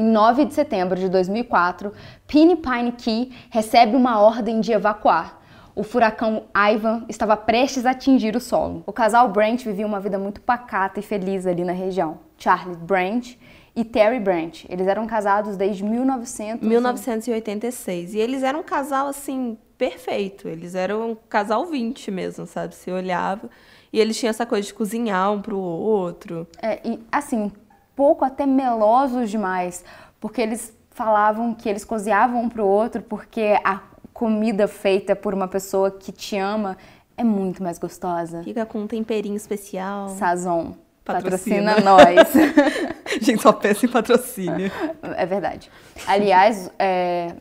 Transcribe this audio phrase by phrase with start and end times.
[0.00, 1.92] Em 9 de setembro de 2004,
[2.26, 5.38] Pinny Pine Key recebe uma ordem de evacuar.
[5.76, 8.82] O furacão Ivan estava prestes a atingir o solo.
[8.86, 12.18] O casal Brandt vivia uma vida muito pacata e feliz ali na região.
[12.38, 13.38] Charlie Brandt
[13.76, 14.66] e Terry Brandt.
[14.70, 16.66] Eles eram casados desde 1900...
[16.66, 18.14] 1986.
[18.14, 20.48] E eles eram um casal, assim, perfeito.
[20.48, 22.74] Eles eram um casal 20 mesmo, sabe?
[22.74, 23.50] Se olhava.
[23.92, 26.46] E eles tinham essa coisa de cozinhar um pro outro.
[26.62, 27.52] É, e assim,
[28.00, 29.84] pouco até melosos demais.
[30.18, 33.82] Porque eles falavam que eles cozinhavam um pro outro porque a
[34.14, 36.78] comida feita por uma pessoa que te ama
[37.14, 38.42] é muito mais gostosa.
[38.42, 40.08] Fica com um temperinho especial.
[40.08, 40.72] Sazon.
[41.04, 42.28] Patrocina, patrocina nós.
[43.20, 44.72] gente, só pensa em patrocínio.
[45.02, 45.70] É verdade.
[46.06, 47.34] Aliás, é,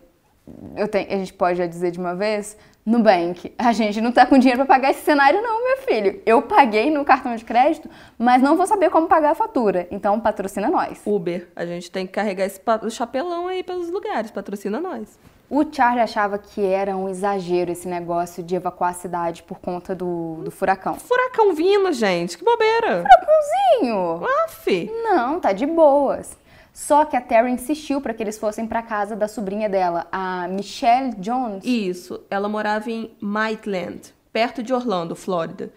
[0.76, 2.58] eu tenho, a gente pode já dizer de uma vez,
[2.90, 6.24] Nubank, a gente não tá com dinheiro para pagar esse cenário não, meu filho.
[6.26, 9.88] Eu paguei no cartão de crédito, mas não vou saber como pagar a fatura.
[9.92, 11.00] Então, patrocina nós.
[11.06, 15.20] Uber, a gente tem que carregar esse chapelão aí pelos lugares, patrocina nós.
[15.48, 19.94] O Charlie achava que era um exagero esse negócio de evacuar a cidade por conta
[19.94, 20.96] do, do furacão.
[20.96, 23.04] Furacão vindo, gente, que bobeira.
[23.04, 24.26] Furacãozinho.
[24.46, 24.92] Aff.
[25.04, 26.36] Não, tá de boas.
[26.74, 30.48] Só que a Terry insistiu para que eles fossem para casa da sobrinha dela, a
[30.48, 31.64] Michelle Jones.
[31.66, 35.72] Isso, ela morava em Maitland, perto de Orlando, Flórida.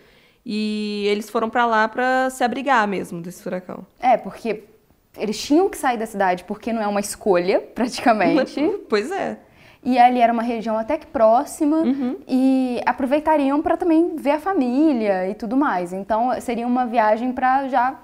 [0.45, 3.87] E eles foram para lá para se abrigar mesmo desse furacão.
[4.01, 4.65] É, porque
[5.17, 8.61] eles tinham que sair da cidade porque não é uma escolha, praticamente.
[8.89, 9.39] pois é.
[9.85, 12.17] E ali era uma região até que próxima uhum.
[12.29, 15.93] e aproveitariam para também ver a família e tudo mais.
[15.93, 17.99] Então seria uma viagem para já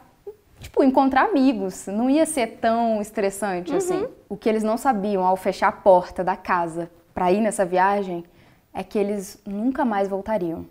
[0.61, 1.87] tipo encontrar amigos.
[1.87, 3.95] Não ia ser tão estressante assim.
[3.95, 4.05] uhum.
[4.05, 4.13] assim.
[4.29, 8.25] O que eles não sabiam ao fechar a porta da casa para ir nessa viagem
[8.73, 10.67] é que eles nunca mais voltariam.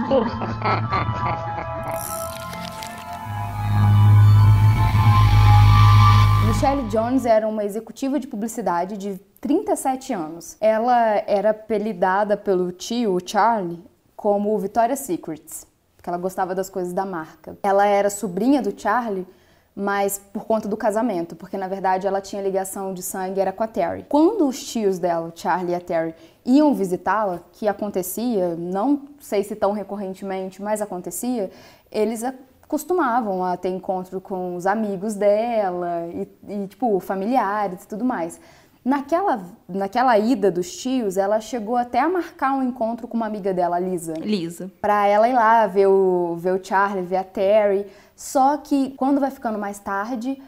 [6.46, 10.56] Michelle Jones era uma executiva de publicidade de 37 anos.
[10.60, 13.82] Ela era apelidada pelo tio, Charlie,
[14.20, 15.66] como Victoria's Secrets,
[15.96, 17.56] porque ela gostava das coisas da marca.
[17.62, 19.26] Ela era sobrinha do Charlie,
[19.74, 23.62] mas por conta do casamento, porque na verdade ela tinha ligação de sangue era com
[23.62, 24.04] a Terry.
[24.06, 26.14] Quando os tios dela, Charlie e a Terry,
[26.44, 31.50] iam visitá-la, que acontecia, não sei se tão recorrentemente, mas acontecia,
[31.90, 32.22] eles
[32.68, 38.38] costumavam a ter encontro com os amigos dela e, e tipo, familiares e tudo mais.
[38.82, 43.52] Naquela, naquela ida dos tios, ela chegou até a marcar um encontro com uma amiga
[43.52, 44.14] dela, Lisa.
[44.14, 44.70] Lisa.
[44.80, 47.86] Pra ela ir lá ver o, ver o Charlie, ver a Terry.
[48.16, 50.40] Só que quando vai ficando mais tarde,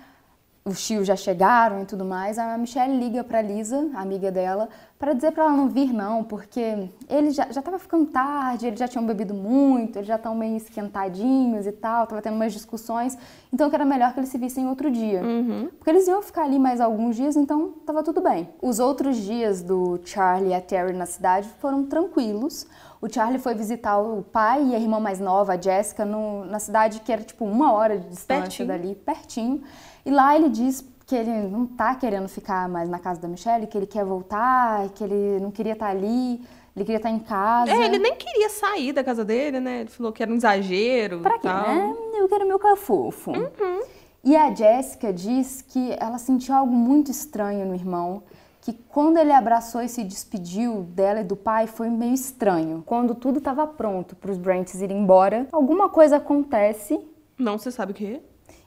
[0.65, 4.69] os tios já chegaram e tudo mais, a Michelle liga para Lisa, a amiga dela,
[5.03, 8.87] para dizer para ela não vir não, porque eles já já ficando tarde, eles já
[8.87, 13.19] tinham bebido muito, eles já estão meio esquentadinhos e tal, tava tendo umas discussões,
[13.53, 15.21] então que era melhor que eles se vissem outro dia.
[15.21, 15.69] Uhum.
[15.77, 18.49] Porque eles iam ficar ali mais alguns dias, então tava tudo bem.
[18.62, 22.65] Os outros dias do Charlie e a Terry na cidade foram tranquilos.
[23.01, 26.61] O Charlie foi visitar o pai e a irmã mais nova, a Jessica, no, na
[26.61, 28.69] cidade que era tipo uma hora de distância pertinho.
[28.69, 29.62] dali, pertinho.
[30.07, 33.67] E lá ele diz que ele não tá querendo ficar mais na casa da Michelle,
[33.67, 36.41] que ele quer voltar, que ele não queria estar tá ali,
[36.75, 37.71] ele queria estar tá em casa.
[37.71, 39.81] É, ele nem queria sair da casa dele, né?
[39.81, 41.21] Ele falou que era um exagero.
[41.21, 41.69] Pra quê, tal.
[41.69, 41.95] né?
[42.15, 43.31] Eu quero meu cafofo.
[43.31, 43.83] Uhum.
[44.25, 48.23] E a Jéssica diz que ela sentiu algo muito estranho no irmão,
[48.62, 52.83] que quando ele abraçou e se despediu dela e do pai foi meio estranho.
[52.87, 56.99] Quando tudo estava pronto para os Brents irem embora, alguma coisa acontece.
[57.37, 58.19] Não se sabe o que.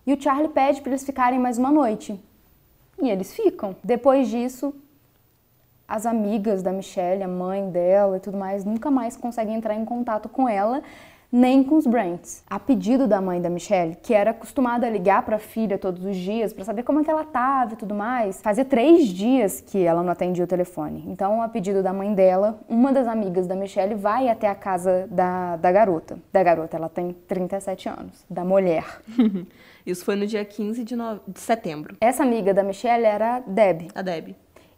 [0.05, 2.23] E o Charlie pede para eles ficarem mais uma noite.
[3.01, 3.75] E eles ficam.
[3.83, 4.73] Depois disso,
[5.87, 9.85] as amigas da Michelle, a mãe dela e tudo mais, nunca mais conseguem entrar em
[9.85, 10.81] contato com ela,
[11.35, 12.41] nem com os Brents.
[12.49, 16.05] A pedido da mãe da Michelle, que era acostumada a ligar para a filha todos
[16.05, 19.59] os dias para saber como é que ela estava e tudo mais, fazia três dias
[19.59, 21.03] que ela não atendia o telefone.
[21.07, 25.07] Então, a pedido da mãe dela, uma das amigas da Michelle vai até a casa
[25.11, 26.17] da, da garota.
[26.31, 28.25] Da garota, ela tem 37 anos.
[28.29, 28.85] Da mulher.
[29.85, 31.19] Isso foi no dia 15 de, no...
[31.27, 31.97] de setembro.
[31.99, 33.89] Essa amiga da Michelle era a Deb.
[33.93, 34.35] A Deb.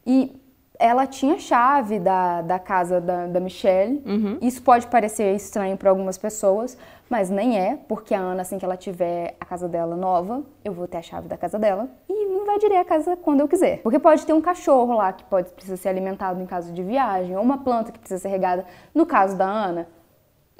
[0.07, 0.35] E
[0.79, 4.01] ela tinha chave da, da casa da, da Michelle.
[4.05, 4.37] Uhum.
[4.41, 6.77] Isso pode parecer estranho para algumas pessoas,
[7.09, 10.73] mas nem é, porque a Ana, assim que ela tiver a casa dela nova, eu
[10.73, 13.81] vou ter a chave da casa dela e invadirei a casa quando eu quiser.
[13.81, 17.35] Porque pode ter um cachorro lá que pode precisar ser alimentado em caso de viagem,
[17.35, 18.65] ou uma planta que precisa ser regada.
[18.93, 19.87] No caso da Ana,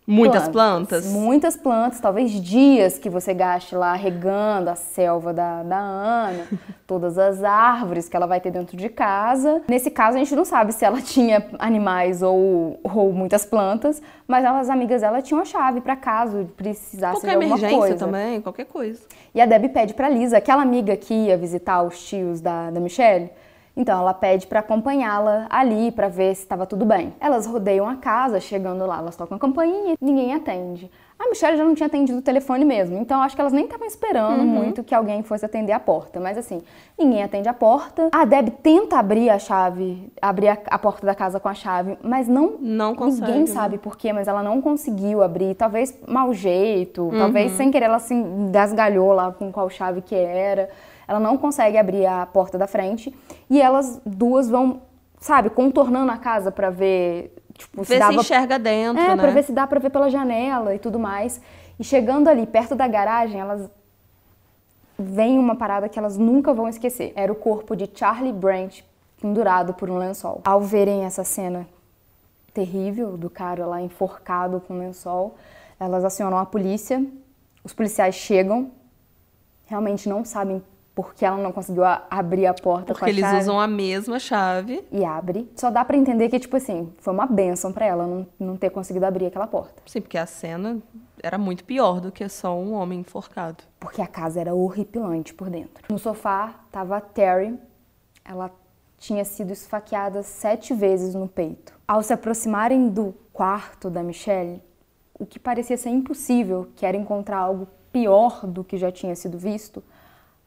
[0.09, 1.05] Muitas plantas?
[1.05, 6.47] Muitas plantas, talvez dias que você gaste lá regando a selva da, da Ana,
[6.87, 9.61] todas as árvores que ela vai ter dentro de casa.
[9.67, 14.45] Nesse caso, a gente não sabe se ela tinha animais ou, ou muitas plantas, mas
[14.45, 17.97] as amigas dela tinham a chave para caso precisasse qualquer de alguma emergência coisa.
[17.97, 19.01] também, qualquer coisa.
[19.35, 22.79] E a Debbie pede pra Lisa, aquela amiga que ia visitar os tios da, da
[22.79, 23.29] Michelle,
[23.77, 27.13] então ela pede para acompanhá-la ali para ver se estava tudo bem.
[27.19, 30.89] Elas rodeiam a casa, chegando lá, elas tocam a campainha e ninguém atende.
[31.19, 33.87] A Michelle já não tinha atendido o telefone mesmo, então acho que elas nem estavam
[33.87, 34.45] esperando Uhum.
[34.45, 36.19] muito que alguém fosse atender a porta.
[36.19, 36.61] Mas assim,
[36.97, 38.09] ninguém atende a porta.
[38.11, 41.97] A Deb tenta abrir a chave, abrir a, a porta da casa com a chave,
[42.03, 42.57] mas não.
[42.59, 43.47] Não consegue, Ninguém né?
[43.47, 45.55] sabe por quê, mas ela não conseguiu abrir.
[45.55, 47.17] Talvez mau jeito, Uhum.
[47.17, 50.69] talvez sem querer ela se engasgalhou lá com qual chave que era.
[51.07, 53.15] Ela não consegue abrir a porta da frente
[53.49, 54.81] e elas duas vão,
[55.19, 59.21] sabe, contornando a casa pra ver, tipo, se Vê se dava enxerga dentro, é, né?
[59.21, 61.41] pra ver se dá pra ver pela janela e tudo mais.
[61.79, 63.69] E chegando ali perto da garagem, elas
[64.97, 67.13] veem uma parada que elas nunca vão esquecer.
[67.15, 68.83] Era o corpo de Charlie Branch
[69.21, 70.41] pendurado por um lençol.
[70.43, 71.67] Ao verem essa cena
[72.53, 75.35] terrível do cara lá enforcado com um lençol,
[75.79, 77.05] elas acionam a polícia.
[77.63, 78.71] Os policiais chegam,
[79.67, 80.63] realmente não sabem
[80.97, 83.59] por que ela não conseguiu a- abrir a porta com Porque a eles chave usam
[83.59, 84.83] a mesma chave.
[84.91, 85.47] e abre.
[85.55, 88.71] Só dá pra entender que, tipo assim, foi uma benção pra ela não, não ter
[88.71, 89.79] conseguido abrir aquela porta.
[89.85, 90.79] Sim, porque a cena
[91.21, 93.63] era muito pior do que só um homem enforcado.
[93.79, 95.83] Porque a casa era horripilante por dentro.
[95.87, 97.55] No sofá tava a Terry.
[98.25, 98.49] Ela
[98.97, 101.73] tinha sido esfaqueada sete vezes no peito.
[101.87, 104.63] Ao se aproximarem do quarto da Michelle,
[105.13, 109.37] o que parecia ser impossível, que era encontrar algo pior do que já tinha sido
[109.37, 109.83] visto,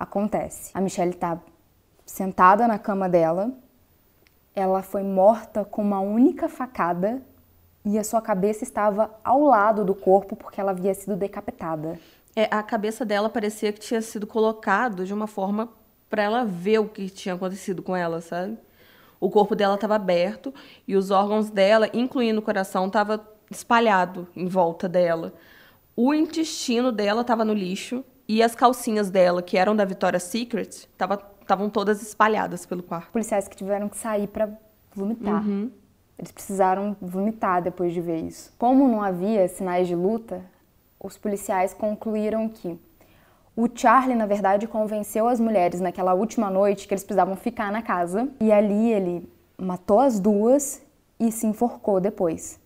[0.00, 0.70] acontece.
[0.72, 1.38] A Michelle tá
[2.06, 3.52] sentada na cama dela.
[4.54, 7.22] Ela foi morta com uma única facada
[7.84, 12.00] e a sua cabeça estava ao lado do corpo porque ela havia sido decapitada.
[12.34, 15.68] É, a cabeça dela parecia que tinha sido colocado de uma forma
[16.08, 18.58] para ela ver o que tinha acontecido com ela, sabe?
[19.20, 20.52] O corpo dela estava aberto
[20.88, 25.34] e os órgãos dela, incluindo o coração, estava espalhado em volta dela.
[25.94, 30.88] O intestino dela estava no lixo e as calcinhas dela, que eram da Victoria's Secret,
[30.88, 33.10] estavam todas espalhadas pelo quarto.
[33.10, 34.48] policiais que tiveram que sair para
[34.94, 35.42] vomitar.
[36.16, 38.52] Eles precisaram vomitar depois de ver isso.
[38.56, 40.44] Como não havia sinais de luta,
[41.02, 42.78] os policiais concluíram que
[43.56, 47.82] o Charlie, na verdade, convenceu as mulheres naquela última noite que eles precisavam ficar na
[47.82, 48.28] casa.
[48.38, 49.28] E ali ele
[49.58, 50.80] matou as duas
[51.18, 52.60] e se enforcou depois.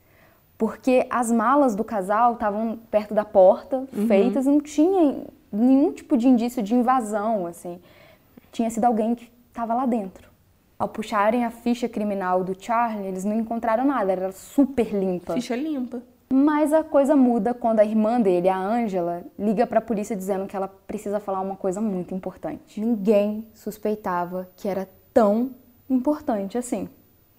[0.59, 5.25] Porque as malas do casal estavam perto da porta, feitas, e não tinha
[5.55, 7.81] nenhum tipo de indício de invasão, assim.
[8.53, 10.29] Tinha sido alguém que estava lá dentro.
[10.79, 15.35] Ao puxarem a ficha criminal do Charlie, eles não encontraram nada, era super limpa.
[15.35, 16.03] Ficha limpa.
[16.33, 20.57] Mas a coisa muda quando a irmã dele, a Angela, liga pra polícia dizendo que
[20.57, 22.81] ela precisa falar uma coisa muito importante.
[22.81, 25.53] Ninguém suspeitava que era tão
[25.89, 26.89] importante assim.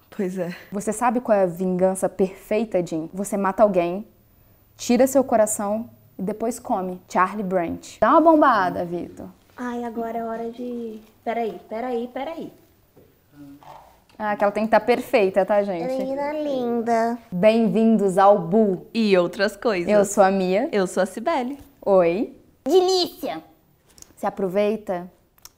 [0.09, 0.55] Pois é.
[0.71, 3.09] Você sabe qual é a vingança perfeita, Jim?
[3.13, 4.07] Você mata alguém,
[4.77, 7.01] tira seu coração e depois come.
[7.09, 7.97] Charlie Branch.
[7.99, 9.27] Dá uma bombada, Vitor.
[9.57, 10.99] Ai, agora é hora de.
[11.23, 12.51] Peraí, peraí, peraí.
[14.17, 15.91] Ah, que ela tem que estar perfeita, tá, gente?
[15.97, 17.17] Menina linda.
[17.31, 18.85] Bem-vindos ao Bu.
[18.93, 19.91] E outras coisas.
[19.91, 20.69] Eu sou a Mia.
[20.71, 21.59] Eu sou a Cibele.
[21.85, 22.33] Oi.
[22.65, 23.43] Delícia!
[24.15, 25.11] Se aproveita,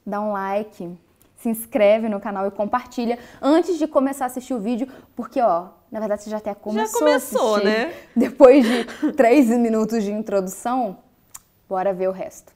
[0.06, 0.98] dá um like,
[1.38, 5.68] se inscreve no canal e compartilha antes de começar a assistir o vídeo, porque ó,
[5.92, 7.66] na verdade você já até começou, começou, a assistir.
[7.66, 7.94] né?
[8.16, 10.98] Depois de três minutos de introdução,
[11.70, 12.52] bora ver o resto.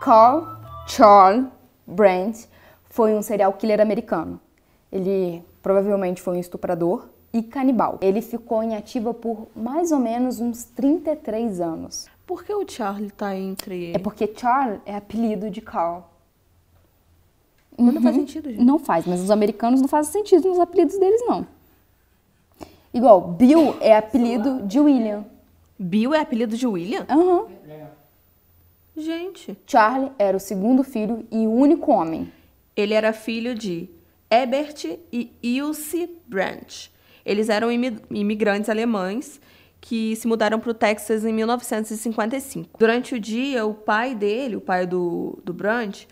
[0.00, 0.46] Carl
[0.86, 1.46] Charles
[1.86, 2.48] Brandt
[2.88, 4.40] foi um serial killer americano.
[4.90, 7.98] Ele provavelmente foi um estuprador e canibal.
[8.00, 12.06] Ele ficou em ativa por mais ou menos uns 33 anos.
[12.28, 13.92] Por que o Charlie tá entre.
[13.94, 16.02] É porque Charles é apelido de Carl.
[17.78, 18.62] Mas não faz sentido, gente.
[18.62, 21.46] Não faz, mas os americanos não fazem sentido nos apelidos deles, não.
[22.92, 25.24] Igual, Bill é apelido de William.
[25.78, 27.06] Bill é apelido de William?
[27.08, 27.46] Aham.
[28.94, 29.56] Gente.
[29.66, 32.30] Charlie era o segundo filho e o único homem.
[32.76, 33.88] Ele era filho de
[34.30, 36.92] Ebert e Ilse Brandt.
[37.24, 39.40] Eles eram imi- imigrantes alemães
[39.80, 42.78] que se mudaram para o Texas em 1955.
[42.78, 46.08] Durante o dia, o pai dele, o pai do, do Brandt,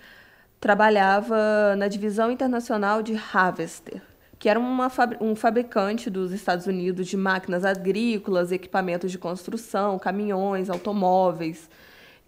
[0.61, 4.03] trabalhava na divisão internacional de Harvester,
[4.39, 10.71] que era uma um fabricante dos Estados Unidos de máquinas agrícolas, equipamentos de construção, caminhões,
[10.71, 11.69] automóveis.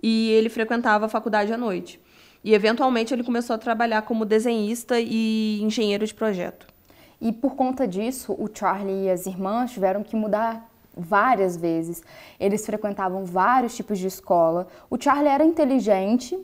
[0.02, 2.00] E ele frequentava a faculdade à noite.
[2.42, 6.66] E, eventualmente, ele começou a trabalhar como desenhista e engenheiro de projeto.
[7.20, 12.02] E por conta disso, o Charlie e as irmãs tiveram que mudar várias vezes.
[12.38, 14.66] Eles frequentavam vários tipos de escola.
[14.90, 16.38] O Charlie era inteligente,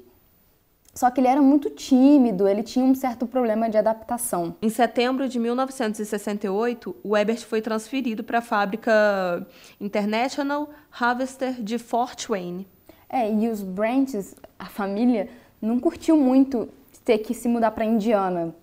[0.94, 4.54] só que ele era muito tímido, ele tinha um certo problema de adaptação.
[4.62, 9.44] Em setembro de 1968, o Ebert foi transferido para a fábrica
[9.80, 12.66] International Harvester de Fort Wayne.
[13.08, 15.28] É, e os Branches, a família,
[15.60, 16.68] não curtiu muito
[17.04, 18.54] ter que se mudar para Indiana.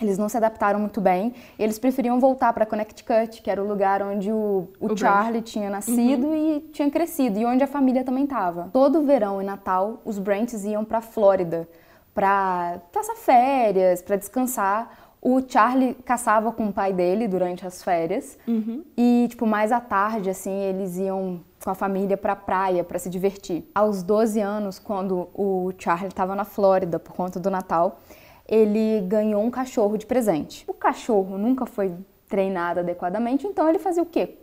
[0.00, 1.34] Eles não se adaptaram muito bem.
[1.58, 5.44] eles preferiam voltar para Connecticut, que era o lugar onde o, o, o Charlie Branch.
[5.44, 6.34] tinha nascido uhum.
[6.34, 8.68] e tinha crescido, e onde a família também estava.
[8.72, 11.68] Todo verão e Natal, os Brents iam para Flórida
[12.16, 14.90] para passar férias, para descansar.
[15.20, 18.38] O Charlie caçava com o pai dele durante as férias.
[18.48, 18.82] Uhum.
[18.96, 22.98] E, tipo, mais à tarde, assim, eles iam com a família para a praia para
[22.98, 23.68] se divertir.
[23.74, 28.00] Aos 12 anos, quando o Charlie estava na Flórida por conta do Natal,
[28.48, 30.64] ele ganhou um cachorro de presente.
[30.68, 31.92] O cachorro nunca foi
[32.28, 34.36] treinado adequadamente, então ele fazia o quê?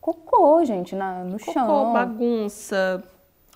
[0.00, 1.92] Cocô, gente, na, no Cocô, chão.
[1.92, 3.02] bagunça.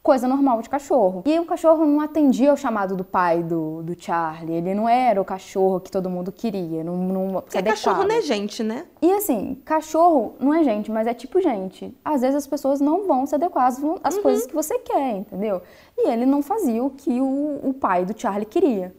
[0.02, 1.22] Coisa normal de cachorro.
[1.26, 4.56] E o cachorro não atendia ao chamado do pai do, do Charlie.
[4.56, 6.82] Ele não era o cachorro que todo mundo queria.
[6.82, 8.86] Não, não se cachorro não é gente, né?
[9.02, 11.94] E assim, cachorro não é gente, mas é tipo gente.
[12.02, 14.22] Às vezes as pessoas não vão se adequar às, às uhum.
[14.22, 15.60] coisas que você quer, entendeu?
[15.98, 18.94] E ele não fazia o que o, o pai do Charlie queria.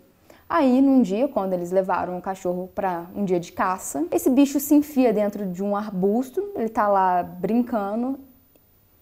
[0.54, 4.60] Aí, num dia, quando eles levaram o cachorro para um dia de caça, esse bicho
[4.60, 8.20] se enfia dentro de um arbusto, ele tá lá brincando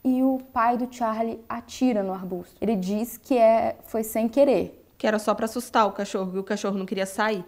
[0.04, 2.56] e o pai do Charlie atira no arbusto.
[2.62, 4.86] Ele diz que é, foi sem querer.
[4.96, 7.44] Que era só para assustar o cachorro, que o cachorro não queria sair.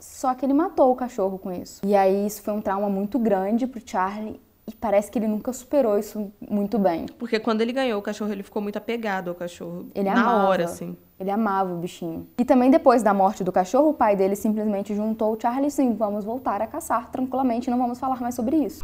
[0.00, 1.82] Só que ele matou o cachorro com isso.
[1.84, 5.52] E aí isso foi um trauma muito grande pro Charlie e parece que ele nunca
[5.52, 7.06] superou isso muito bem.
[7.18, 9.86] Porque quando ele ganhou o cachorro, ele ficou muito apegado ao cachorro.
[9.94, 10.96] Ele na amava, hora, assim.
[11.20, 12.26] Ele amava o bichinho.
[12.38, 15.94] E também depois da morte do cachorro, o pai dele simplesmente juntou o Charlie sim,
[15.94, 18.82] vamos voltar a caçar tranquilamente, não vamos falar mais sobre isso.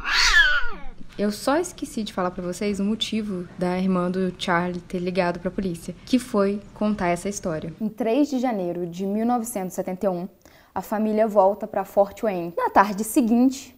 [1.19, 5.39] Eu só esqueci de falar para vocês o motivo da irmã do Charlie ter ligado
[5.39, 7.75] para a polícia, que foi contar essa história.
[7.81, 10.29] Em 3 de janeiro de 1971,
[10.75, 12.55] a família volta para Fort Wayne.
[12.57, 13.77] Na tarde seguinte,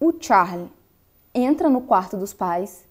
[0.00, 0.70] o Charlie
[1.34, 2.86] entra no quarto dos pais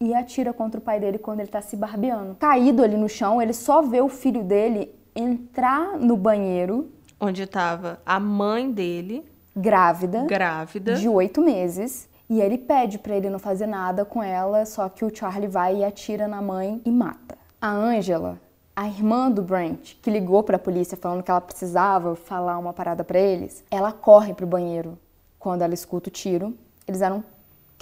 [0.00, 2.34] e atira contra o pai dele quando ele está se barbeando.
[2.34, 6.90] Caído ali no chão, ele só vê o filho dele entrar no banheiro.
[7.20, 9.24] Onde estava a mãe dele.
[9.54, 10.24] Grávida.
[10.24, 10.94] Grávida.
[10.94, 12.08] De oito meses.
[12.28, 15.76] E ele pede para ele não fazer nada com ela, só que o Charlie vai
[15.76, 17.36] e atira na mãe e mata.
[17.60, 18.40] A Angela,
[18.74, 22.72] a irmã do Brent, que ligou para a polícia falando que ela precisava falar uma
[22.72, 24.98] parada para eles, ela corre pro banheiro
[25.38, 26.56] quando ela escuta o tiro.
[26.88, 27.22] Eles eram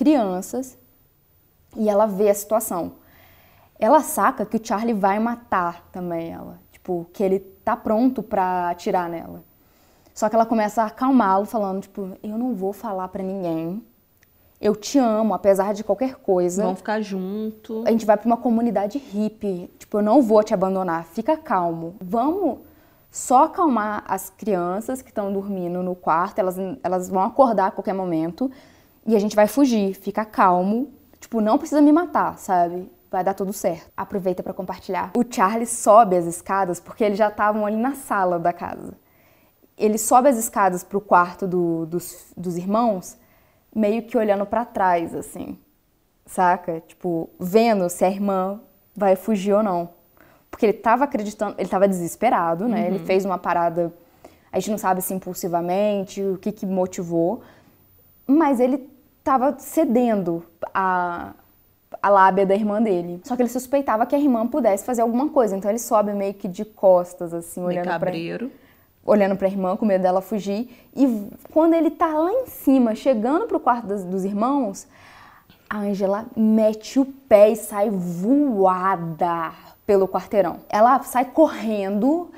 [0.00, 0.78] crianças
[1.76, 2.92] e ela vê a situação.
[3.78, 8.70] Ela saca que o Charlie vai matar também ela, tipo, que ele tá pronto para
[8.70, 9.44] atirar nela.
[10.14, 13.84] Só que ela começa a acalmá-lo falando, tipo, eu não vou falar para ninguém.
[14.58, 16.62] Eu te amo, apesar de qualquer coisa.
[16.62, 17.84] Vamos ficar junto.
[17.86, 19.70] A gente vai para uma comunidade hippie.
[19.78, 21.04] Tipo, eu não vou te abandonar.
[21.04, 21.94] Fica calmo.
[22.00, 22.58] Vamos
[23.10, 26.38] só acalmar as crianças que estão dormindo no quarto.
[26.38, 28.50] Elas, elas vão acordar a qualquer momento
[29.06, 32.90] e a gente vai fugir, fica calmo, tipo, não precisa me matar, sabe?
[33.10, 33.90] Vai dar tudo certo.
[33.96, 35.10] Aproveita para compartilhar.
[35.16, 38.94] O Charlie sobe as escadas porque eles já estavam ali na sala da casa.
[39.76, 43.16] Ele sobe as escadas pro quarto do, dos, dos irmãos,
[43.74, 45.58] meio que olhando para trás, assim,
[46.26, 46.80] saca?
[46.86, 48.60] Tipo, vendo se a irmã
[48.94, 49.90] vai fugir ou não.
[50.50, 52.82] Porque ele tava acreditando, ele tava desesperado, né?
[52.82, 52.86] Uhum.
[52.86, 53.92] Ele fez uma parada,
[54.52, 57.42] a gente não sabe se impulsivamente, o que que motivou,
[58.30, 61.32] mas ele estava cedendo a,
[62.02, 63.20] a lábia da irmã dele.
[63.24, 66.34] Só que ele suspeitava que a irmã pudesse fazer alguma coisa, então ele sobe meio
[66.34, 68.10] que de costas, assim, olhando para
[69.04, 70.70] olhando para a irmã com medo dela fugir.
[70.94, 74.86] E quando ele tá lá em cima, chegando pro quarto dos, dos irmãos,
[75.68, 79.52] a Angela mete o pé e sai voada
[79.86, 80.60] pelo quarteirão.
[80.68, 82.30] Ela sai correndo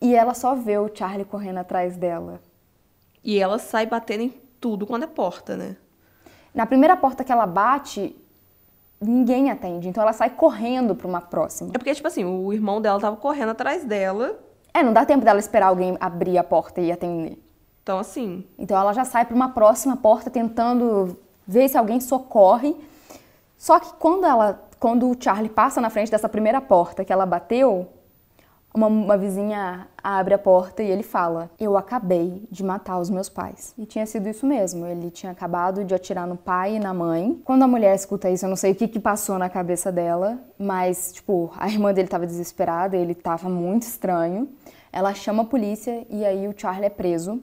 [0.00, 2.40] e ela só vê o Charlie correndo atrás dela.
[3.22, 5.76] E ela sai batendo em tudo quando é porta, né?
[6.54, 8.16] Na primeira porta que ela bate,
[8.98, 9.88] ninguém atende.
[9.88, 11.68] Então ela sai correndo para uma próxima.
[11.74, 14.38] É porque, tipo assim, o irmão dela tava correndo atrás dela.
[14.72, 17.38] É, não dá tempo dela esperar alguém abrir a porta e atender.
[17.82, 18.42] Então, assim.
[18.58, 21.14] Então ela já sai para uma próxima porta tentando
[21.46, 22.74] ver se alguém socorre.
[23.58, 27.26] Só que quando ela, quando o Charlie passa na frente dessa primeira porta que ela
[27.26, 27.86] bateu,
[28.74, 33.28] uma, uma, vizinha abre a porta e ele fala: Eu acabei de matar os meus
[33.28, 33.72] pais.
[33.78, 34.84] E tinha sido isso mesmo.
[34.84, 37.40] Ele tinha acabado de atirar no pai e na mãe.
[37.44, 40.38] Quando a mulher escuta isso, eu não sei o que, que passou na cabeça dela,
[40.58, 44.48] mas, tipo, a irmã dele estava desesperada, ele estava muito estranho.
[44.92, 47.40] Ela chama a polícia e aí o Charlie é preso.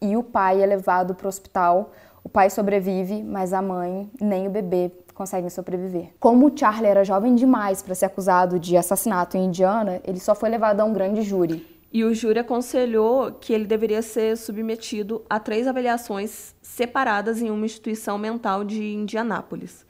[0.00, 1.90] e o pai é levado para o hospital.
[2.22, 6.12] O pai sobrevive, mas a mãe nem o bebê conseguem sobreviver.
[6.20, 10.32] Como o Charlie era jovem demais para ser acusado de assassinato em Indiana, ele só
[10.32, 11.66] foi levado a um grande júri.
[11.92, 17.66] E o júri aconselhou que ele deveria ser submetido a três avaliações separadas em uma
[17.66, 19.84] instituição mental de Indianápolis.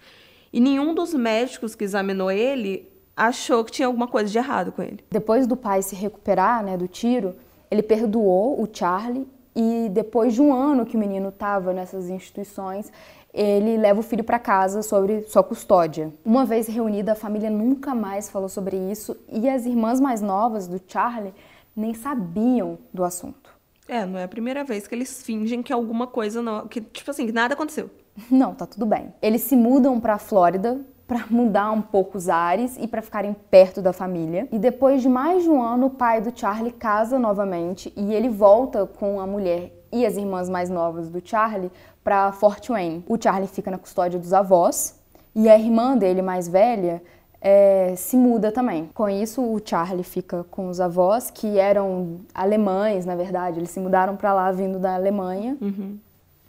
[0.51, 4.81] E nenhum dos médicos que examinou ele achou que tinha alguma coisa de errado com
[4.81, 5.05] ele.
[5.11, 7.37] Depois do pai se recuperar né, do tiro,
[7.71, 12.93] ele perdoou o Charlie e depois de um ano que o menino estava nessas instituições,
[13.33, 16.13] ele leva o filho para casa sobre sua custódia.
[16.25, 20.67] Uma vez reunida, a família nunca mais falou sobre isso e as irmãs mais novas
[20.67, 21.35] do Charlie
[21.77, 23.57] nem sabiam do assunto.
[23.87, 27.11] É, não é a primeira vez que eles fingem que alguma coisa não, que tipo
[27.11, 27.91] assim, que nada aconteceu.
[28.31, 29.15] Não, tá tudo bem.
[29.23, 33.35] Eles se mudam para a Flórida para mudar um pouco os ares e para ficarem
[33.51, 34.49] perto da família.
[34.53, 38.29] E depois de mais de um ano, o pai do Charlie casa novamente e ele
[38.29, 41.71] volta com a mulher e as irmãs mais novas do Charlie
[42.03, 43.05] para Fort Wayne.
[43.09, 44.95] O Charlie fica na custódia dos avós
[45.35, 47.03] e a irmã dele mais velha
[47.41, 48.91] é, se muda também.
[48.95, 53.61] Com isso, o Charlie fica com os avós, que eram alemães, na verdade.
[53.61, 55.57] Eles se mudaram para lá vindo da Alemanha.
[55.61, 55.99] Uhum.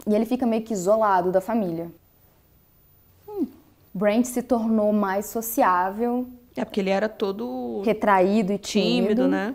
[0.08, 1.91] E ele fica meio que isolado da família.
[3.27, 3.46] Hum.
[3.93, 6.27] Brent se tornou mais sociável.
[6.55, 9.53] É porque ele era todo retraído e tímido, tímido né?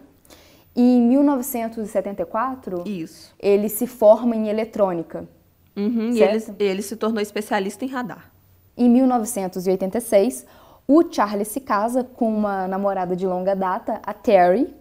[0.74, 3.34] E em 1974, Isso.
[3.38, 5.28] ele se forma em eletrônica.
[5.76, 8.32] Uhum, e ele, ele se tornou especialista em radar.
[8.76, 10.46] Em 1986,
[10.86, 14.74] o Charlie se casa com uma namorada de longa data, a Terry,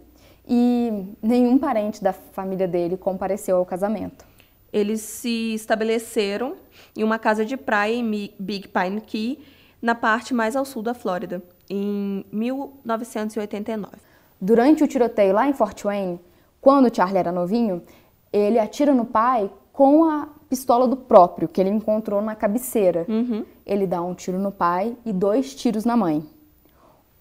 [0.46, 4.24] e nenhum parente da família dele compareceu ao casamento.
[4.72, 6.56] Eles se estabeleceram
[6.96, 9.38] em uma casa de praia em Big Pine Key,
[9.80, 14.13] na parte mais ao sul da Flórida, em 1989.
[14.44, 16.20] Durante o tiroteio lá em Fort Wayne,
[16.60, 17.82] quando Charlie era novinho,
[18.30, 23.06] ele atira no pai com a pistola do próprio, que ele encontrou na cabeceira.
[23.08, 23.42] Uhum.
[23.64, 26.22] Ele dá um tiro no pai e dois tiros na mãe.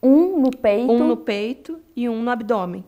[0.01, 0.91] Um no peito.
[0.91, 2.83] Um no peito e um no abdômen.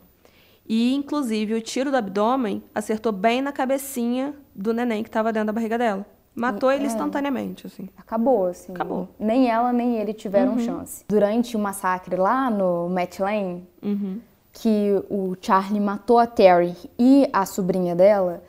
[0.68, 5.48] E, inclusive, o tiro do abdômen acertou bem na cabecinha do neném que estava dentro
[5.48, 6.06] da barriga dela.
[6.36, 6.88] Matou ele é.
[6.88, 7.88] instantaneamente, assim.
[7.96, 8.74] Acabou, assim.
[8.74, 9.08] Acabou.
[9.18, 10.60] Nem ela, nem ele tiveram uhum.
[10.60, 11.06] chance.
[11.08, 14.20] Durante o massacre lá no Matt Lane, uhum.
[14.56, 18.42] Que o Charlie matou a Terry e a sobrinha dela,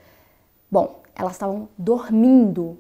[0.71, 2.79] bom, elas estavam dormindo.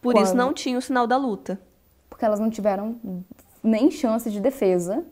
[0.00, 0.24] Por quando...
[0.24, 1.60] isso não tinha o sinal da luta.
[2.08, 2.96] Porque elas não tiveram
[3.62, 5.04] nem chance de defesa.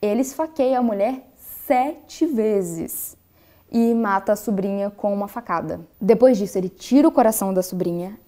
[0.00, 3.16] Ele esfaqueia a mulher sete vezes
[3.70, 5.80] e mata a sobrinha com uma facada.
[6.00, 8.18] Depois disso, ele tira o coração da sobrinha,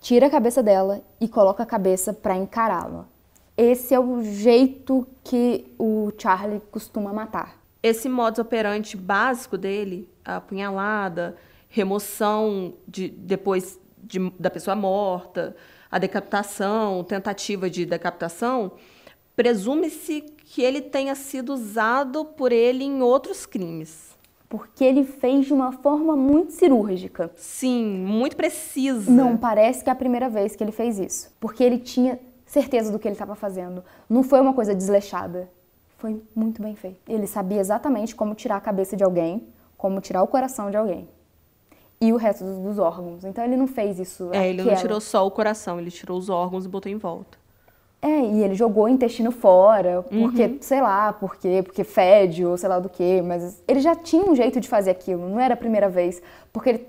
[0.00, 3.11] tira a cabeça dela e coloca a cabeça para encará-la.
[3.56, 7.60] Esse é o jeito que o Charlie costuma matar.
[7.82, 11.36] Esse modus operandi básico dele, a apunhalada,
[11.68, 15.56] remoção de, depois de, da pessoa morta,
[15.90, 18.72] a decapitação, tentativa de decapitação,
[19.36, 24.12] presume-se que ele tenha sido usado por ele em outros crimes.
[24.48, 27.30] Porque ele fez de uma forma muito cirúrgica.
[27.36, 29.10] Sim, muito precisa.
[29.10, 31.34] Não parece que é a primeira vez que ele fez isso.
[31.40, 32.18] Porque ele tinha
[32.52, 33.82] certeza do que ele estava fazendo.
[34.08, 35.48] Não foi uma coisa desleixada.
[35.96, 37.00] Foi muito bem feito.
[37.08, 41.08] Ele sabia exatamente como tirar a cabeça de alguém, como tirar o coração de alguém
[41.98, 43.24] e o resto dos, órgãos.
[43.24, 44.28] Então ele não fez isso.
[44.32, 47.38] É, ele não tirou só o coração, ele tirou os órgãos e botou em volta.
[48.02, 50.58] É, e ele jogou o intestino fora, porque, uhum.
[50.60, 54.28] sei lá, por quê, porque fede ou sei lá do quê, mas ele já tinha
[54.28, 56.20] um jeito de fazer aquilo, não era a primeira vez,
[56.52, 56.86] porque ele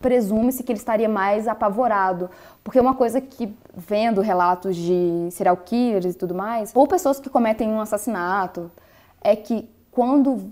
[0.00, 2.30] presume-se que ele estaria mais apavorado,
[2.64, 7.28] porque uma coisa que vendo relatos de serial killers e tudo mais, ou pessoas que
[7.28, 8.70] cometem um assassinato,
[9.20, 10.50] é que quando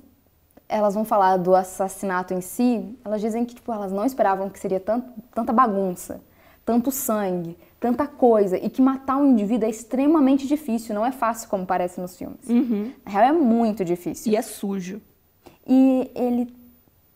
[0.68, 4.58] elas vão falar do assassinato em si, elas dizem que tipo, elas não esperavam que
[4.58, 6.20] seria tanto, tanta bagunça,
[6.62, 11.48] tanto sangue, tanta coisa, e que matar um indivíduo é extremamente difícil, não é fácil
[11.48, 12.46] como parece nos filmes.
[12.46, 12.92] Uhum.
[13.02, 14.30] Na real, é muito difícil.
[14.30, 15.00] E é sujo.
[15.66, 16.54] E ele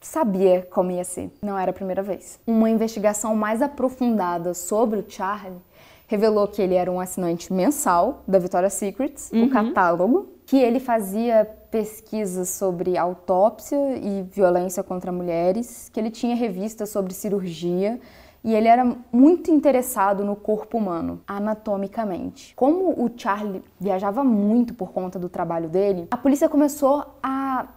[0.03, 2.39] sabia como ia ser, não era a primeira vez.
[2.47, 5.61] Uma investigação mais aprofundada sobre o Charlie
[6.07, 9.45] revelou que ele era um assinante mensal da Victoria's Secrets, uhum.
[9.45, 16.37] o catálogo, que ele fazia pesquisas sobre autópsia e violência contra mulheres, que ele tinha
[16.37, 17.99] revistas sobre cirurgia
[18.45, 22.55] e ele era muito interessado no corpo humano, anatomicamente.
[22.57, 27.69] Como o Charlie viajava muito por conta do trabalho dele, a polícia começou a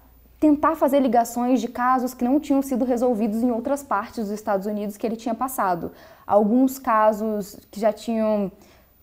[0.45, 4.67] tentar fazer ligações de casos que não tinham sido resolvidos em outras partes dos Estados
[4.67, 5.91] Unidos que ele tinha passado.
[6.27, 8.51] Alguns casos que já tinham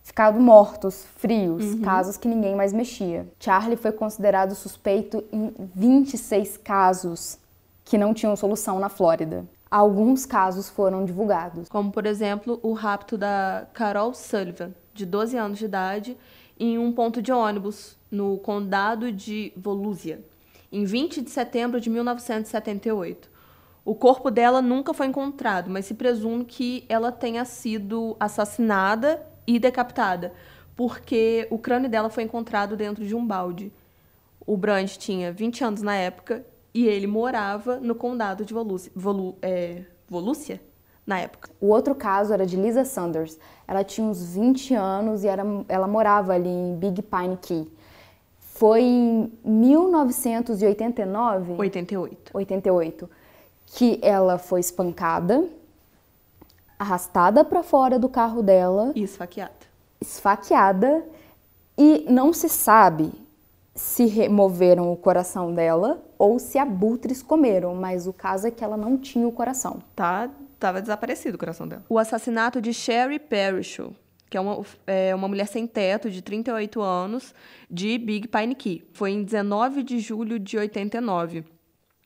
[0.04, 1.80] ficado mortos, frios, uhum.
[1.80, 3.26] casos que ninguém mais mexia.
[3.40, 7.38] Charlie foi considerado suspeito em 26 casos
[7.84, 9.44] que não tinham solução na Flórida.
[9.68, 11.68] alguns casos foram divulgados.
[11.68, 16.16] Como, por exemplo, o rapto da Carol Sullivan, de 12 anos de idade,
[16.60, 20.22] em um ponto de ônibus no condado de Volusia,
[20.72, 23.30] em 20 de setembro de 1978.
[23.84, 29.58] O corpo dela nunca foi encontrado, mas se presume que ela tenha sido assassinada e
[29.58, 30.32] decapitada,
[30.74, 33.72] porque o crânio dela foi encontrado dentro de um balde.
[34.46, 39.36] O Brand tinha 20 anos na época e ele morava no condado de Volúcia, Volu,
[39.42, 40.60] é, Volúcia
[41.06, 41.50] na época.
[41.60, 43.38] O outro caso era de Lisa Sanders.
[43.66, 47.70] Ela tinha uns 20 anos e era, ela morava ali em Big Pine Key.
[48.54, 51.54] Foi em 1989?
[51.58, 52.30] 88.
[52.34, 53.10] 88.
[53.66, 55.46] Que ela foi espancada,
[56.78, 58.92] arrastada para fora do carro dela.
[58.94, 59.52] E esfaqueada.
[60.00, 61.04] Esfaqueada.
[61.76, 63.12] E não se sabe
[63.74, 68.76] se removeram o coração dela ou se abutres comeram, mas o caso é que ela
[68.76, 69.82] não tinha o coração.
[69.96, 71.82] Tá, tava desaparecido o coração dela.
[71.88, 73.94] O assassinato de Sherry Parishall,
[74.32, 77.34] que é uma, é uma mulher sem teto de 38 anos,
[77.70, 78.82] de Big Pine Key.
[78.94, 81.44] Foi em 19 de julho de 89.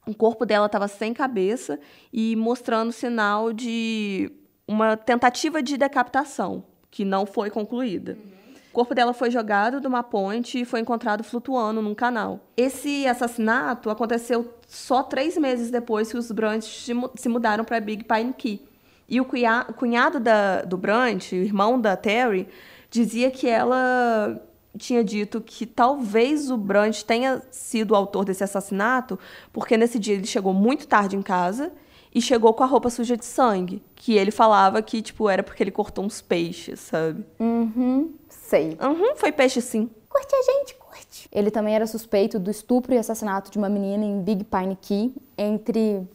[0.05, 1.79] O corpo dela estava sem cabeça
[2.13, 4.33] e mostrando sinal de
[4.67, 8.19] uma tentativa de decapitação, que não foi concluída.
[8.19, 8.55] Uhum.
[8.71, 12.41] O corpo dela foi jogado de uma ponte e foi encontrado flutuando num canal.
[12.57, 18.33] Esse assassinato aconteceu só três meses depois que os Brant se mudaram para Big Pine
[18.33, 18.61] Key.
[19.09, 22.49] E o cunhado da, do Brant, o irmão da Terry,
[22.91, 24.41] dizia que ela
[24.77, 29.19] tinha dito que talvez o Brant tenha sido o autor desse assassinato,
[29.53, 31.73] porque nesse dia ele chegou muito tarde em casa
[32.15, 35.63] e chegou com a roupa suja de sangue, que ele falava que tipo era porque
[35.63, 37.25] ele cortou uns peixes, sabe?
[37.39, 38.77] Uhum, sei.
[38.81, 39.91] Uhum, foi peixe sim.
[40.09, 41.29] Curte a gente, curte.
[41.31, 45.15] Ele também era suspeito do estupro e assassinato de uma menina em Big Pine Key
[45.37, 46.09] entre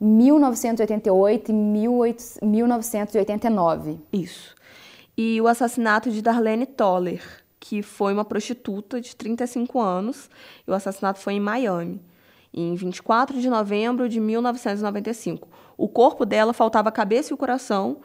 [0.00, 1.54] 1988 e
[2.46, 3.98] 1989.
[4.12, 4.54] Isso.
[5.16, 7.22] E o assassinato de Darlene Toller,
[7.58, 10.30] que foi uma prostituta de 35 anos,
[10.66, 12.00] e o assassinato foi em Miami,
[12.54, 15.48] em 24 de novembro de 1995.
[15.76, 17.98] O corpo dela faltava a cabeça e o coração,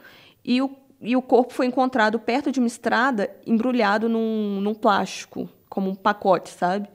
[0.43, 5.47] e o, e o corpo foi encontrado perto de uma estrada, embrulhado num, num plástico,
[5.69, 6.89] como um pacote, sabe?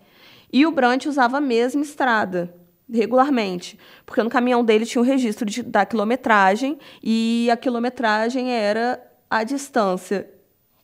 [0.53, 2.53] E o Brant usava a mesma estrada,
[2.93, 9.03] regularmente, porque no caminhão dele tinha um registro de, da quilometragem, e a quilometragem era
[9.31, 10.29] a distância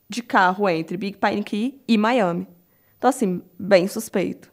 [0.09, 2.47] de carro entre Big Pine Key e Miami.
[2.99, 4.53] Então, assim, bem suspeito.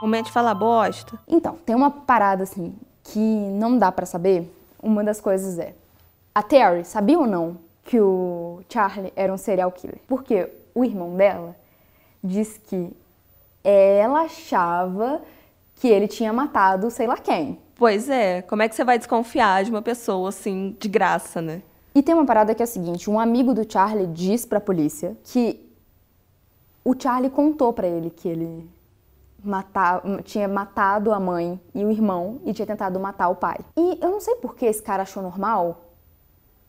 [0.00, 1.18] Momento de falar bosta.
[1.26, 4.48] Então, tem uma parada assim que não dá para saber.
[4.80, 5.74] Uma das coisas é:
[6.34, 9.98] a Terry sabia ou não que o Charlie era um serial killer?
[10.06, 11.56] Porque o irmão dela
[12.22, 12.90] diz que
[13.68, 15.20] ela achava
[15.76, 17.58] que ele tinha matado sei lá quem.
[17.74, 21.62] Pois é, como é que você vai desconfiar de uma pessoa assim, de graça, né?
[21.94, 25.16] E tem uma parada que é a seguinte: um amigo do Charlie diz pra polícia
[25.24, 25.64] que
[26.84, 28.68] o Charlie contou para ele que ele
[29.44, 33.58] matar, tinha matado a mãe e o irmão e tinha tentado matar o pai.
[33.76, 35.82] E eu não sei por que esse cara achou normal,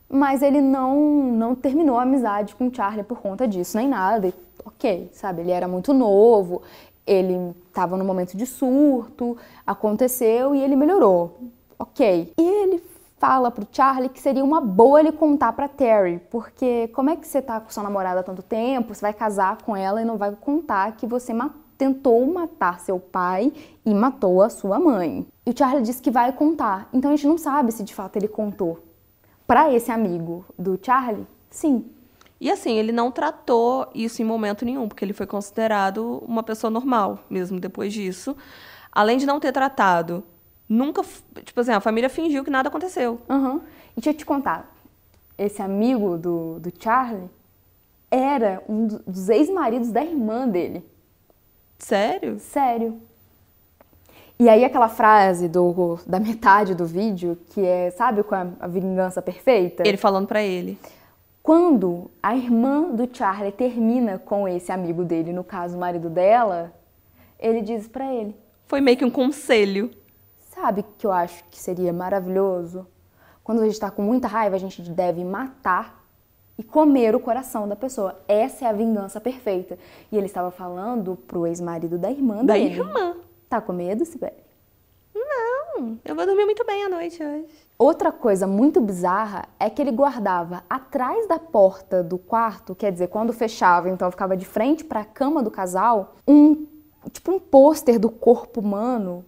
[0.10, 0.96] mas ele não,
[1.32, 4.28] não terminou a amizade com o Charlie por conta disso, nem nada.
[4.28, 4.34] E,
[4.66, 5.42] ok, sabe?
[5.42, 6.62] Ele era muito novo,
[7.10, 11.40] ele estava no momento de surto, aconteceu e ele melhorou.
[11.80, 12.32] Ok.
[12.38, 12.84] E ele
[13.18, 17.28] fala pro Charlie que seria uma boa ele contar pra Terry, porque como é que
[17.28, 20.18] você tá com sua namorada há tanto tempo, você vai casar com ela e não
[20.18, 21.34] vai contar que você
[21.78, 23.52] tentou matar seu pai
[23.86, 25.26] e matou a sua mãe.
[25.46, 28.18] E o Charlie disse que vai contar, então a gente não sabe se de fato
[28.18, 28.80] ele contou.
[29.48, 31.86] Para esse amigo do Charlie, sim,
[32.40, 36.72] e assim, ele não tratou isso em momento nenhum, porque ele foi considerado uma pessoa
[36.72, 38.36] normal, mesmo depois disso.
[38.92, 40.24] Além de não ter tratado,
[40.68, 41.04] nunca.
[41.44, 43.20] Tipo assim, a família fingiu que nada aconteceu.
[43.28, 43.58] Uhum.
[43.92, 44.74] E deixa eu te contar:
[45.38, 47.30] esse amigo do, do Charlie
[48.10, 50.84] era um dos ex-maridos da irmã dele.
[51.78, 52.40] Sério?
[52.40, 53.02] Sério.
[54.40, 58.68] E aí aquela frase do, da metade do vídeo, que é, sabe, com a, a
[58.68, 59.86] vingança perfeita?
[59.86, 60.80] Ele falando para ele.
[61.50, 66.72] Quando a irmã do Charlie termina com esse amigo dele, no caso o marido dela,
[67.40, 68.36] ele diz para ele:
[68.68, 69.90] Foi meio que um conselho.
[70.38, 72.86] Sabe que eu acho que seria maravilhoso?
[73.44, 76.06] Quando a gente está com muita raiva, a gente deve matar
[76.56, 78.22] e comer o coração da pessoa.
[78.28, 79.76] Essa é a vingança perfeita.
[80.12, 82.76] E ele estava falando pro ex-marido da irmã da dele.
[82.76, 83.18] Da irmã.
[83.50, 84.34] Tá com medo, Sibeli?
[85.16, 87.69] Não, eu vou dormir muito bem à noite hoje.
[87.80, 93.08] Outra coisa muito bizarra é que ele guardava atrás da porta do quarto, quer dizer,
[93.08, 96.68] quando fechava, então ficava de frente para a cama do casal, um
[97.14, 99.24] tipo um pôster do corpo humano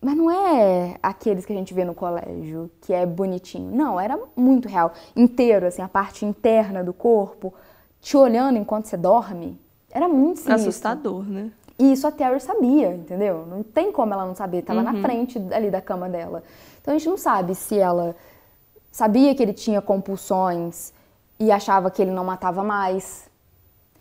[0.00, 3.74] Mas não é aqueles que a gente vê no colégio, que é bonitinho.
[3.74, 4.92] Não, era muito real.
[5.14, 7.54] Inteiro, assim, a parte interna do corpo,
[8.00, 9.58] te olhando enquanto você dorme.
[9.90, 10.68] Era muito sinistro.
[10.68, 11.50] Assustador, né?
[11.78, 13.44] E isso a Terry sabia, entendeu?
[13.46, 16.42] Não tem como ela não saber, tava na frente ali da cama dela.
[16.80, 18.16] Então a gente não sabe se ela
[18.90, 20.92] sabia que ele tinha compulsões
[21.38, 23.28] e achava que ele não matava mais,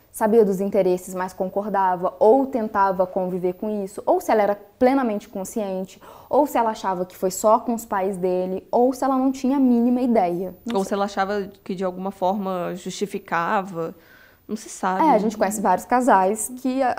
[0.09, 5.27] sabia dos interesses, mas concordava, ou tentava conviver com isso, ou se ela era plenamente
[5.27, 9.17] consciente, ou se ela achava que foi só com os pais dele, ou se ela
[9.17, 10.55] não tinha a mínima ideia.
[10.65, 13.93] Não Ou se ela achava que de alguma forma justificava.
[14.47, 15.03] Não se sabe.
[15.03, 16.93] É, a gente conhece vários casais que a-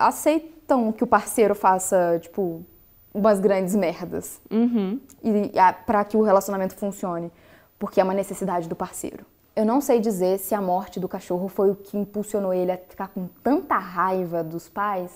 [0.66, 2.62] aceitam que o parceiro faça, tipo,
[3.14, 4.40] umas grandes merdas.
[4.50, 5.00] Uhum.
[5.22, 7.30] E a- pra que o relacionamento funcione,
[7.78, 9.24] porque é uma necessidade do parceiro.
[9.54, 12.76] Eu não sei dizer se a morte do cachorro foi o que impulsionou ele a
[12.76, 15.10] ficar com tanta raiva dos pais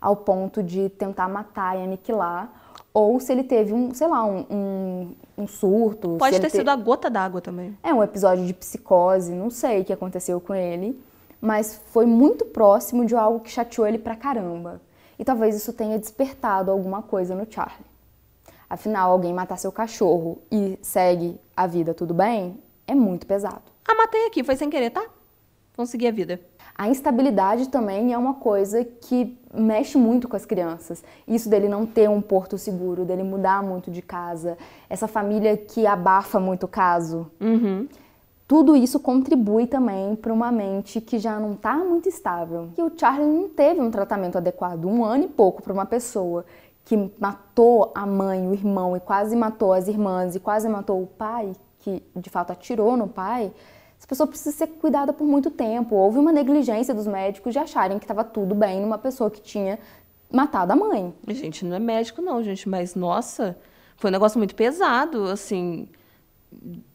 [0.00, 2.50] ao ponto de tentar matar e aniquilar,
[2.92, 6.16] ou se ele teve um, sei lá, um, um, um surto.
[6.18, 7.76] Pode ter te- sido a gota d'água também.
[7.82, 11.00] é um episódio de psicose, não sei o que aconteceu com ele,
[11.40, 14.80] mas foi muito próximo de algo que chateou ele pra caramba.
[15.24, 17.86] E talvez isso tenha despertado alguma coisa no Charlie.
[18.68, 23.62] Afinal, alguém matar seu cachorro e segue a vida tudo bem é muito pesado.
[23.88, 25.02] Ah, matei aqui, foi sem querer, tá?
[25.74, 26.38] Vamos seguir a vida.
[26.76, 31.02] A instabilidade também é uma coisa que mexe muito com as crianças.
[31.26, 34.58] Isso dele não ter um porto seguro, dele mudar muito de casa,
[34.90, 37.30] essa família que abafa muito o caso.
[37.40, 37.88] Uhum.
[38.46, 42.68] Tudo isso contribui também para uma mente que já não está muito estável.
[42.76, 46.44] E o Charlie não teve um tratamento adequado, um ano e pouco para uma pessoa
[46.84, 51.06] que matou a mãe, o irmão e quase matou as irmãs e quase matou o
[51.06, 53.50] pai, que de fato atirou no pai.
[53.98, 55.94] Essa pessoa precisa ser cuidada por muito tempo.
[55.94, 59.78] Houve uma negligência dos médicos de acharem que estava tudo bem numa pessoa que tinha
[60.30, 61.14] matado a mãe.
[61.28, 63.56] Gente, não é médico não, gente, mas nossa,
[63.96, 65.88] foi um negócio muito pesado, assim.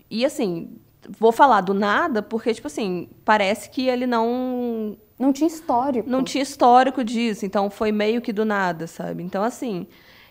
[0.08, 0.78] E assim,
[1.20, 6.10] vou falar do nada, porque tipo assim, parece que ele não Não tinha histórico.
[6.10, 9.24] não tinha histórico disso, então foi meio que do nada, sabe?
[9.24, 9.88] Então assim,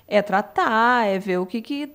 [0.07, 1.87] é tratar, é ver o que que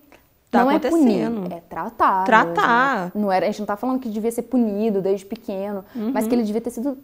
[0.52, 1.02] tá não acontecendo.
[1.02, 2.24] é punir, é tratar.
[2.26, 3.06] Tratar.
[3.06, 3.22] mesmo.
[3.22, 6.30] Não era, a gente não tá falando que devia ser punido desde pequeno, mas Uhum.
[6.30, 6.98] que ele devia ter sido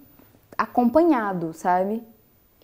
[0.57, 2.03] acompanhado, sabe?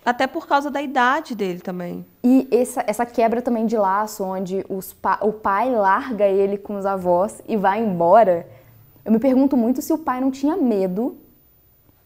[0.06, 2.06] Até por causa da idade dele também.
[2.24, 6.76] E essa, essa quebra também de laço, onde os pa- o pai larga ele com
[6.78, 8.46] os avós e vai embora.
[9.06, 11.16] Eu me pergunto muito se o pai não tinha medo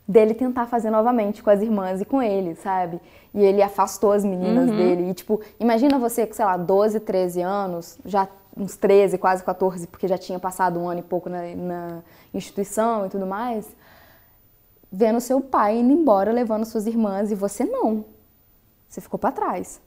[0.06, 3.00] dele tentar fazer novamente com as irmãs e com ele, sabe?
[3.34, 5.10] E ele afastou as meninas dele.
[5.10, 9.88] E, tipo, imagina você com, sei lá, 12, 13 anos, já uns 13, quase 14,
[9.88, 12.02] porque já tinha passado um ano e pouco na, na
[12.34, 13.68] instituição e tudo mais,
[14.92, 18.04] vendo seu pai indo embora, levando suas irmãs, e você não.
[18.90, 19.80] Você ficou pra trás.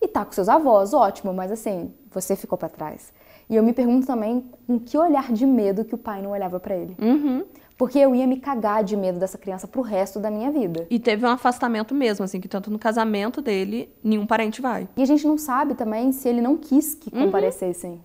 [0.00, 3.12] E tá com seus avós, ótimo, mas assim, você ficou pra trás.
[3.50, 6.60] E eu me pergunto também com que olhar de medo que o pai não olhava
[6.60, 6.96] pra ele.
[7.02, 7.44] Uhum.
[7.76, 10.86] Porque eu ia me cagar de medo dessa criança pro resto da minha vida.
[10.88, 14.88] E teve um afastamento mesmo, assim, que tanto no casamento dele, nenhum parente vai.
[14.96, 18.00] E a gente não sabe também se ele não quis que comparecessem.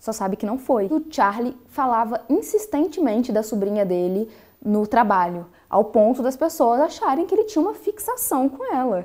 [0.00, 0.86] Só sabe que não foi.
[0.86, 4.28] O Charlie falava insistentemente da sobrinha dele
[4.64, 9.04] no trabalho, ao ponto das pessoas acharem que ele tinha uma fixação com ela.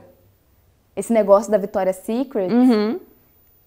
[0.95, 2.99] Esse negócio da Victoria's Secret, Uhum.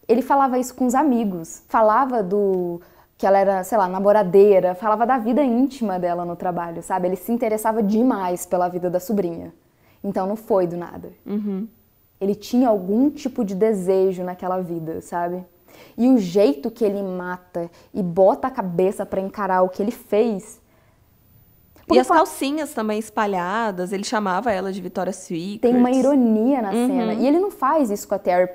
[0.08, 1.62] Ele falava isso com os amigos.
[1.68, 2.80] Falava do
[3.16, 7.08] que ela era, sei lá, namoradeira, falava da vida íntima dela no trabalho, sabe?
[7.08, 9.52] Ele se interessava demais pela vida da sobrinha.
[10.02, 11.12] Então não foi do nada.
[12.20, 15.44] Ele tinha algum tipo de desejo naquela vida, sabe?
[15.96, 19.90] E o jeito que ele mata e bota a cabeça pra encarar o que ele
[19.92, 20.60] fez.
[21.76, 25.58] E Porque as fa- calcinhas também espalhadas, ele chamava ela de Victoria's Secret.
[25.60, 27.14] tem uma ironia na cena.
[27.14, 28.48] E ele não faz isso com a Terry.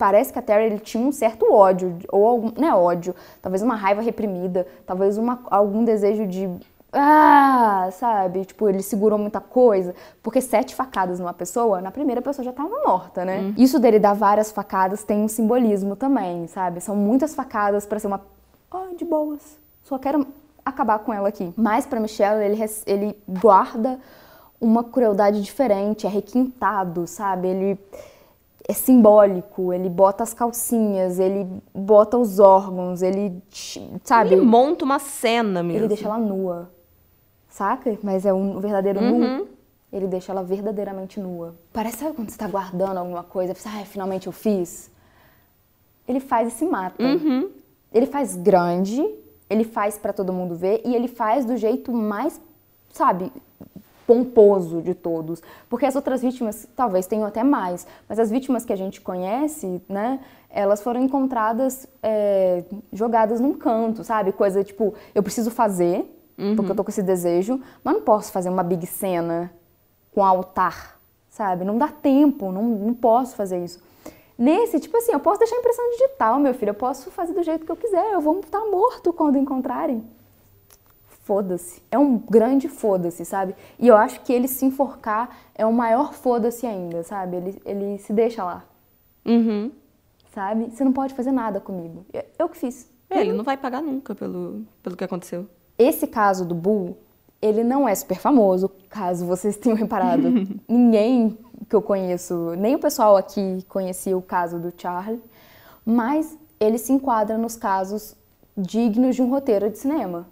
[0.00, 3.60] Parece que a Terry ele tinha um certo ódio, ou algum, não é ódio, talvez
[3.60, 6.48] uma raiva reprimida, talvez uma, algum desejo de.
[6.90, 8.46] Ah, sabe?
[8.46, 9.94] Tipo, ele segurou muita coisa.
[10.22, 13.52] Porque sete facadas numa pessoa, na primeira pessoa já tava morta, né?
[13.58, 16.80] Isso dele dar várias facadas tem um simbolismo também, sabe?
[16.80, 18.22] São muitas facadas pra ser uma.
[18.70, 19.58] Ah, de boas.
[19.82, 20.26] Só quero
[20.64, 21.52] acabar com ela aqui.
[21.58, 24.00] Mas pra Michelle, ele, ele guarda
[24.58, 27.48] uma crueldade diferente, é requintado, sabe?
[27.48, 27.78] Ele
[28.70, 33.42] é simbólico, ele bota as calcinhas, ele bota os órgãos, ele,
[34.04, 34.34] sabe?
[34.34, 35.80] Ele monta uma cena mesmo.
[35.80, 36.70] Ele deixa ela nua,
[37.48, 37.98] saca?
[38.00, 39.48] Mas é um verdadeiro nu.
[39.92, 41.56] Ele deixa ela verdadeiramente nua.
[41.72, 44.88] Parece, sabe quando você tá guardando alguma coisa, você, ai, finalmente eu fiz?
[46.06, 47.02] Ele faz e se mata.
[47.92, 49.04] Ele faz grande,
[49.48, 52.40] ele faz pra todo mundo ver e ele faz do jeito mais,
[52.92, 53.32] sabe,
[54.10, 55.40] pomposo de todos.
[55.68, 59.80] Porque as outras vítimas talvez tenham até mais, mas as vítimas que a gente conhece,
[59.88, 60.18] né,
[60.50, 64.32] elas foram encontradas é, jogadas num canto, sabe?
[64.32, 66.04] Coisa tipo, eu preciso fazer,
[66.56, 69.52] porque eu tô com esse desejo, mas não posso fazer uma big cena
[70.12, 71.64] com altar, sabe?
[71.64, 73.80] Não dá tempo, não, não posso fazer isso.
[74.36, 77.64] Nesse, tipo assim, eu posso deixar impressão digital, meu filho, eu posso fazer do jeito
[77.64, 80.02] que eu quiser, eu vou estar morto quando encontrarem.
[81.30, 81.80] Foda-se.
[81.92, 83.54] É um grande foda-se, sabe?
[83.78, 87.36] E eu acho que ele se enforcar é o maior foda-se ainda, sabe?
[87.36, 88.64] Ele, ele se deixa lá,
[89.24, 89.70] Uhum.
[90.34, 90.72] sabe?
[90.72, 92.04] Você não pode fazer nada comigo.
[92.12, 92.90] Eu, eu que fiz.
[93.08, 95.46] É, ele não vai pagar nunca pelo, pelo que aconteceu.
[95.78, 96.98] Esse caso do Bull,
[97.40, 100.28] ele não é super famoso, caso vocês tenham reparado.
[100.68, 101.38] Ninguém
[101.68, 105.22] que eu conheço, nem o pessoal aqui conhecia o caso do Charlie,
[105.86, 108.16] mas ele se enquadra nos casos
[108.56, 110.26] dignos de um roteiro de cinema.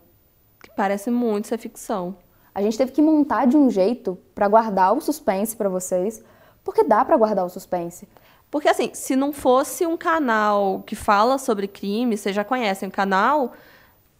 [0.62, 2.16] Que parece muito ser ficção.
[2.54, 6.22] A gente teve que montar de um jeito pra guardar o suspense pra vocês,
[6.64, 8.08] porque dá pra guardar o suspense.
[8.50, 12.92] Porque assim, se não fosse um canal que fala sobre crime, vocês já conhecem o
[12.92, 13.52] canal,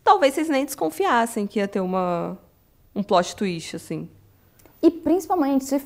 [0.05, 2.39] talvez vocês nem desconfiassem que ia ter uma
[2.95, 4.09] um plot twist assim.
[4.83, 5.83] E principalmente se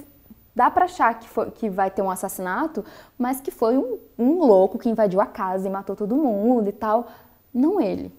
[0.55, 2.85] dá pra achar que, foi- que vai ter um assassinato,
[3.19, 6.73] mas que foi um, um louco que invadiu a casa e matou todo mundo e
[6.73, 7.07] tal.
[7.55, 8.13] Não ele.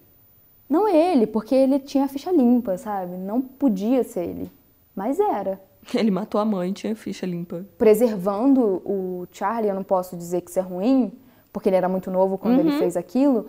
[0.74, 3.16] Não ele, porque ele tinha a ficha limpa, sabe?
[3.16, 4.52] Não podia ser ele.
[4.96, 5.62] Mas era.
[5.94, 7.64] Ele matou a mãe, tinha ficha limpa.
[7.78, 11.12] Preservando o Charlie, eu não posso dizer que isso é ruim,
[11.52, 13.48] porque ele era muito novo quando ele fez aquilo.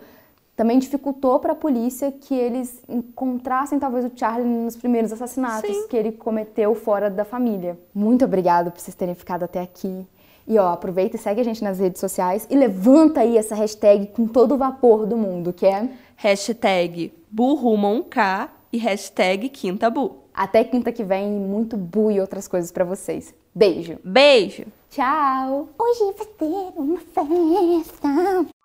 [0.55, 5.87] Também dificultou para a polícia que eles encontrassem talvez o Charlie nos primeiros assassinatos Sim.
[5.87, 7.79] que ele cometeu fora da família.
[7.93, 10.05] Muito obrigada por vocês terem ficado até aqui.
[10.47, 14.07] E ó, aproveita e segue a gente nas redes sociais e levanta aí essa hashtag
[14.07, 20.23] com todo o vapor do mundo, que é Hashtag burrumon.k e hashtag quintabu.
[20.33, 23.33] até quinta que vem, muito bu e outras coisas para vocês.
[23.53, 23.97] Beijo.
[24.03, 24.65] Beijo!
[24.89, 25.69] Tchau.
[25.77, 28.55] Hoje vai ter uma festa.